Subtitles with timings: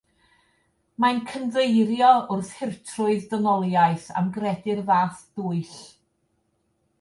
[1.03, 5.79] Mae'n cynddeirio wrth hurtrwydd dynoliaeth am gredu'r fath dwyll.